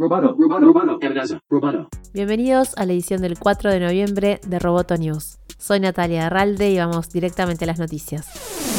[0.00, 1.00] Roboto, roboto,
[1.50, 1.88] roboto.
[2.14, 5.40] Bienvenidos a la edición del 4 de noviembre de Roboto News.
[5.58, 8.77] Soy Natalia Arralde y vamos directamente a las noticias.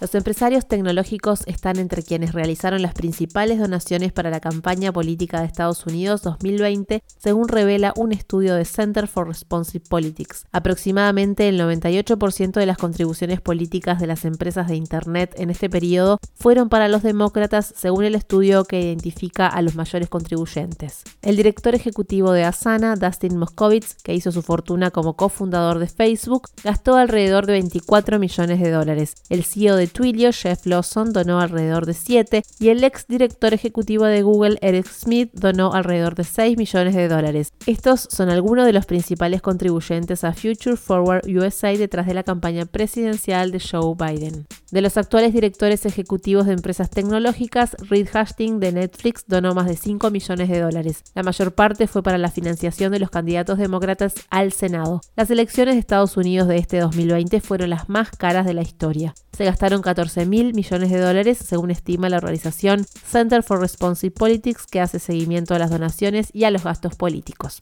[0.00, 5.46] Los empresarios tecnológicos están entre quienes realizaron las principales donaciones para la campaña política de
[5.46, 10.46] Estados Unidos 2020, según revela un estudio de Center for Responsive Politics.
[10.52, 16.18] Aproximadamente el 98% de las contribuciones políticas de las empresas de Internet en este periodo
[16.34, 21.02] fueron para los demócratas, según el estudio que identifica a los mayores contribuyentes.
[21.20, 26.48] El director ejecutivo de Asana, Dustin Moskovitz, que hizo su fortuna como cofundador de Facebook,
[26.64, 29.12] gastó alrededor de 24 millones de dólares.
[29.28, 34.22] El CEO Twilio, Jeff Lawson, donó alrededor de 7 y el ex director ejecutivo de
[34.22, 37.52] Google, Eric Smith, donó alrededor de 6 millones de dólares.
[37.66, 42.64] Estos son algunos de los principales contribuyentes a Future Forward USA detrás de la campaña
[42.66, 44.46] presidencial de Joe Biden.
[44.70, 49.76] De los actuales directores ejecutivos de empresas tecnológicas, Reed Hastings de Netflix donó más de
[49.76, 51.02] 5 millones de dólares.
[51.14, 55.00] La mayor parte fue para la financiación de los candidatos demócratas al Senado.
[55.16, 59.14] Las elecciones de Estados Unidos de este 2020 fueron las más caras de la historia.
[59.32, 64.66] Se gastaron 14 mil millones de dólares, según estima la organización Center for Responsive Politics,
[64.66, 67.60] que hace seguimiento a las donaciones y a los gastos políticos.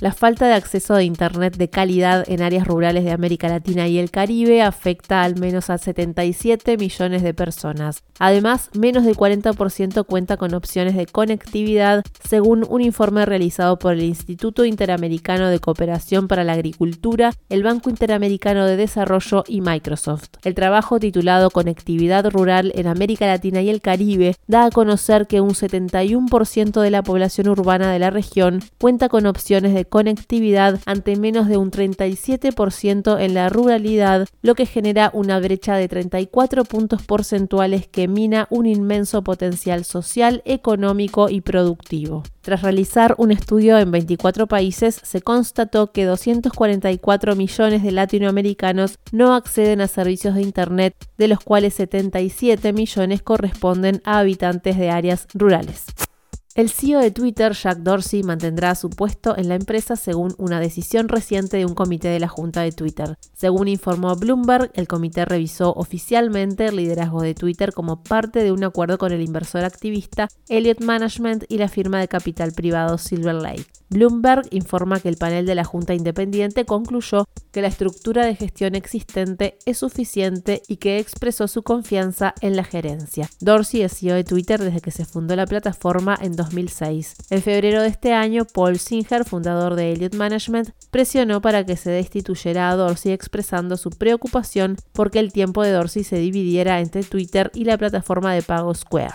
[0.00, 3.98] La falta de acceso a Internet de calidad en áreas rurales de América Latina y
[3.98, 8.02] el Caribe afecta al menos a 77 millones de personas.
[8.18, 14.02] Además, menos del 40% cuenta con opciones de conectividad, según un informe realizado por el
[14.04, 20.28] Instituto Interamericano de Cooperación para la Agricultura, el Banco Interamericano de Desarrollo y Microsoft.
[20.44, 25.42] El trabajo titulado Conectividad Rural en América Latina y el Caribe da a conocer que
[25.42, 31.16] un 71% de la población urbana de la región cuenta con opciones de conectividad ante
[31.16, 37.02] menos de un 37% en la ruralidad, lo que genera una brecha de 34 puntos
[37.02, 42.22] porcentuales que mina un inmenso potencial social, económico y productivo.
[42.40, 49.34] Tras realizar un estudio en 24 países, se constató que 244 millones de latinoamericanos no
[49.34, 55.26] acceden a servicios de Internet, de los cuales 77 millones corresponden a habitantes de áreas
[55.34, 55.86] rurales.
[56.56, 61.08] El CEO de Twitter, Jack Dorsey, mantendrá su puesto en la empresa según una decisión
[61.08, 63.16] reciente de un comité de la Junta de Twitter.
[63.36, 68.64] Según informó Bloomberg, el comité revisó oficialmente el liderazgo de Twitter como parte de un
[68.64, 73.66] acuerdo con el inversor activista Elliott Management y la firma de capital privado Silver Lake.
[73.88, 78.76] Bloomberg informa que el panel de la Junta Independiente concluyó que la estructura de gestión
[78.76, 83.28] existente es suficiente y que expresó su confianza en la gerencia.
[83.40, 87.16] Dorsey es CEO de Twitter desde que se fundó la plataforma en 2006.
[87.30, 91.90] En febrero de este año, Paul Singer, fundador de Elliott Management, presionó para que se
[91.90, 97.50] destituyera a Dorsey expresando su preocupación porque el tiempo de Dorsey se dividiera entre Twitter
[97.54, 99.14] y la plataforma de pago Square.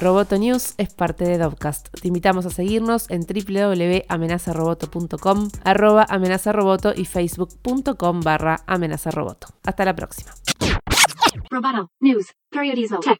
[0.00, 1.88] Roboto News es parte de Dovcast.
[2.00, 9.48] Te invitamos a seguirnos en www.amenazaroboto.com, arroba amenazaroboto y facebook.com barra amenazaroboto.
[9.64, 10.30] Hasta la próxima.
[11.50, 13.18] Roboto News Periodismo Tech.